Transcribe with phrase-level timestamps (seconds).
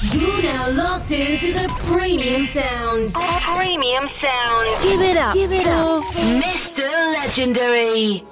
[0.00, 3.12] You now locked into the premium sounds.
[3.56, 4.82] Premium sound.
[4.82, 5.34] Give it up.
[5.34, 6.04] Give it up.
[6.14, 6.86] Mr.
[7.20, 8.24] Legendary.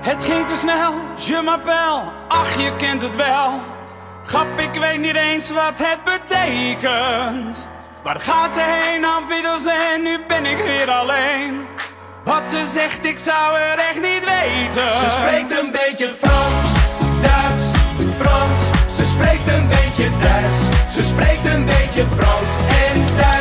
[0.00, 3.60] Het ging te snel, je m'appelle, ach je kent het wel.
[4.24, 7.68] Grap, ik weet niet eens wat het betekent.
[8.02, 11.66] Waar gaat ze heen, aanviddels en nu ben ik weer alleen.
[12.24, 14.90] Wat ze zegt, ik zou het echt niet weten.
[14.90, 16.72] Ze spreekt een beetje Frans,
[17.22, 17.64] Duits,
[18.16, 18.96] Frans.
[18.96, 20.65] Ze spreekt een beetje Duits.
[20.96, 22.50] Ze spreekt een beetje Frans
[22.92, 23.35] en.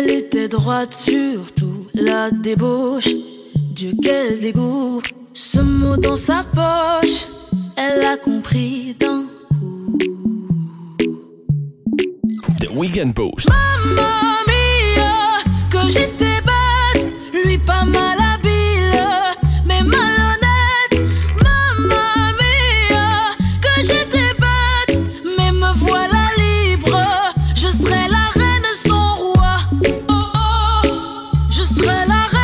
[0.00, 3.08] Elle était droite, surtout la débauche.
[3.54, 7.26] Dieu, quel dégoût, ce mot dans sa poche,
[7.76, 9.24] elle a compris d'un
[12.60, 13.48] De Weekend Boost.
[13.48, 14.10] Mamma
[14.46, 15.38] mia,
[15.70, 17.06] que j'étais bête,
[17.44, 18.19] lui pas mal
[31.90, 32.39] me la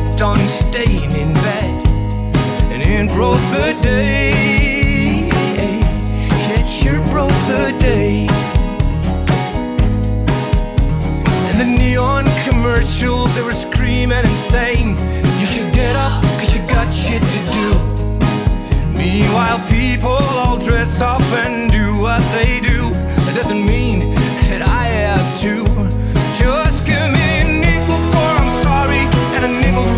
[0.00, 1.86] kept on staying in bed.
[2.72, 5.28] And it broke the day.
[6.54, 8.26] It sure broke the day.
[11.48, 14.96] And the neon commercials, they were screaming and saying,
[15.38, 17.68] You should get up, cause you got shit to do.
[18.96, 22.90] Meanwhile, people all dress up and do what they do.
[23.24, 24.09] That doesn't mean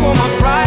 [0.03, 0.62] for my pride.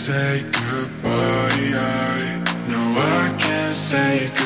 [0.00, 1.10] Say goodbye.
[1.76, 4.39] I, no, I can't say goodbye.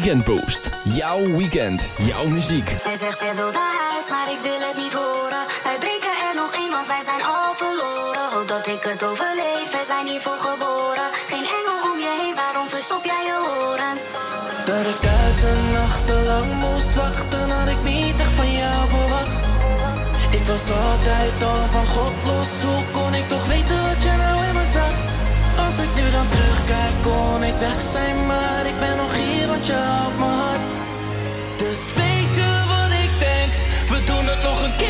[0.00, 0.70] Weekend Boost.
[0.82, 2.68] Jouw weekend, jouw muziek.
[2.86, 5.44] Zij zegt zij wil naar huis, maar ik wil het niet horen.
[5.64, 8.24] Wij breken er nog want wij zijn al verloren.
[8.34, 11.08] Hoop dat ik het overleef, wij zijn hiervoor geboren.
[11.32, 14.04] Geen engel om je heen, waarom verstop jij je horens?
[14.68, 19.38] Dat ik duizend nachten lang moest wachten, had ik niet echt van jou verwacht.
[20.38, 24.36] Ik was altijd al van God los, hoe kon ik toch weten wat je nou
[24.48, 24.94] in me zag?
[25.64, 29.66] Als ik nu dan terugkijk, kon ik weg zijn, maar ik ben nog hier, want
[29.66, 30.60] je houdt mijn hart.
[31.56, 33.52] Dus weet je wat ik denk?
[33.92, 34.89] We doen het nog een keer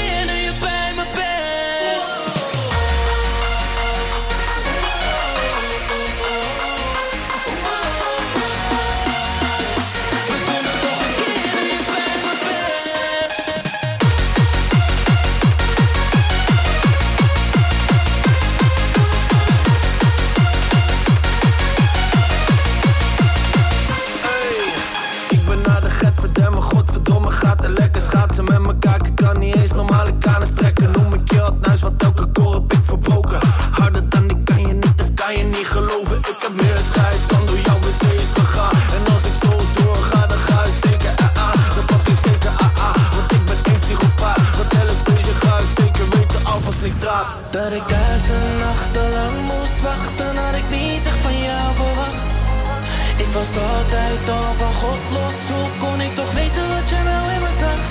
[53.55, 55.35] was altijd dan van God los.
[55.49, 57.83] Hoe kon ik toch weten wat je nou in me zag?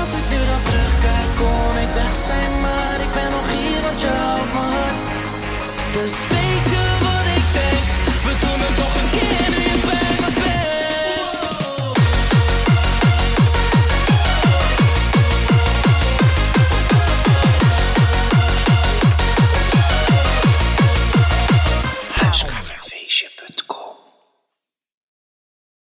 [0.00, 4.00] Als ik nu dan terugkijk, kon ik weg zijn, maar ik ben nog hier, want
[4.00, 5.00] je houdt me hart.
[5.92, 7.84] Dus weet je wat ik denk?
[8.26, 9.37] We doen het toch een keer.